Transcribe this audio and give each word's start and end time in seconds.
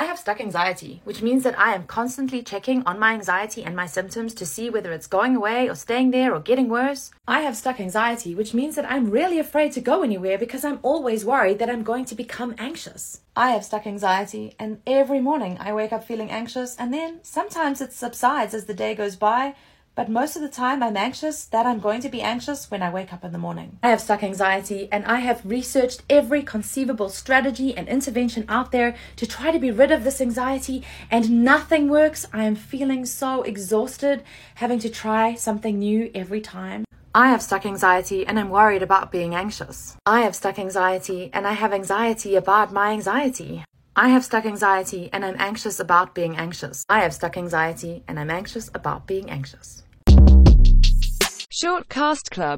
I 0.00 0.04
have 0.04 0.20
stuck 0.20 0.40
anxiety, 0.40 1.00
which 1.02 1.22
means 1.22 1.42
that 1.42 1.58
I 1.58 1.74
am 1.74 1.82
constantly 1.88 2.40
checking 2.40 2.84
on 2.86 3.00
my 3.00 3.14
anxiety 3.14 3.64
and 3.64 3.74
my 3.74 3.86
symptoms 3.86 4.32
to 4.34 4.46
see 4.46 4.70
whether 4.70 4.92
it's 4.92 5.08
going 5.08 5.34
away 5.34 5.68
or 5.68 5.74
staying 5.74 6.12
there 6.12 6.32
or 6.32 6.38
getting 6.38 6.68
worse. 6.68 7.10
I 7.26 7.40
have 7.40 7.56
stuck 7.56 7.80
anxiety, 7.80 8.32
which 8.32 8.54
means 8.54 8.76
that 8.76 8.88
I'm 8.88 9.10
really 9.10 9.40
afraid 9.40 9.72
to 9.72 9.80
go 9.80 10.04
anywhere 10.04 10.38
because 10.38 10.64
I'm 10.64 10.78
always 10.82 11.24
worried 11.24 11.58
that 11.58 11.68
I'm 11.68 11.82
going 11.82 12.04
to 12.04 12.14
become 12.14 12.54
anxious. 12.58 13.22
I 13.34 13.50
have 13.50 13.64
stuck 13.64 13.88
anxiety, 13.88 14.54
and 14.56 14.80
every 14.86 15.20
morning 15.20 15.56
I 15.58 15.72
wake 15.72 15.92
up 15.92 16.04
feeling 16.04 16.30
anxious, 16.30 16.76
and 16.76 16.94
then 16.94 17.18
sometimes 17.24 17.80
it 17.80 17.92
subsides 17.92 18.54
as 18.54 18.66
the 18.66 18.74
day 18.74 18.94
goes 18.94 19.16
by, 19.16 19.56
but 19.98 20.08
most 20.08 20.36
of 20.36 20.42
the 20.42 20.48
time 20.48 20.80
I'm 20.80 20.96
anxious 20.96 21.46
that 21.46 21.66
I'm 21.66 21.80
going 21.80 22.00
to 22.02 22.08
be 22.08 22.22
anxious 22.22 22.70
when 22.70 22.84
I 22.84 22.88
wake 22.88 23.12
up 23.12 23.24
in 23.24 23.32
the 23.32 23.44
morning. 23.46 23.80
I 23.82 23.88
have 23.90 24.00
stuck 24.00 24.22
anxiety 24.22 24.88
and 24.92 25.04
I 25.04 25.18
have 25.18 25.44
researched 25.44 26.04
every 26.08 26.44
conceivable 26.44 27.08
strategy 27.08 27.76
and 27.76 27.88
intervention 27.88 28.44
out 28.48 28.70
there 28.70 28.94
to 29.16 29.26
try 29.26 29.50
to 29.50 29.58
be 29.58 29.72
rid 29.72 29.90
of 29.90 30.04
this 30.04 30.20
anxiety 30.20 30.84
and 31.10 31.42
nothing 31.42 31.88
works. 31.88 32.28
I 32.32 32.44
am 32.44 32.54
feeling 32.54 33.06
so 33.06 33.42
exhausted 33.42 34.22
having 34.54 34.78
to 34.78 34.88
try 34.88 35.34
something 35.34 35.80
new 35.80 36.12
every 36.14 36.42
time. 36.42 36.84
I 37.12 37.30
have 37.30 37.42
stuck 37.42 37.66
anxiety 37.66 38.24
and 38.24 38.38
I'm 38.38 38.50
worried 38.50 38.84
about 38.84 39.10
being 39.10 39.34
anxious. 39.34 39.96
I 40.06 40.20
have 40.20 40.36
stuck 40.36 40.60
anxiety 40.60 41.28
and 41.32 41.44
I 41.44 41.54
have 41.54 41.72
anxiety 41.72 42.36
about 42.36 42.72
my 42.72 42.92
anxiety. 42.92 43.64
I 43.96 44.10
have 44.10 44.24
stuck 44.24 44.46
anxiety 44.46 45.10
and 45.12 45.24
I'm 45.24 45.34
anxious 45.40 45.80
about 45.80 46.14
being 46.14 46.36
anxious. 46.36 46.84
I 46.88 47.00
have 47.00 47.12
stuck 47.12 47.36
anxiety 47.36 48.04
and 48.06 48.20
I'm 48.20 48.30
anxious 48.30 48.70
about 48.72 49.08
being 49.08 49.28
anxious. 49.28 49.82
Shortcast 51.60 52.30
Club 52.30 52.56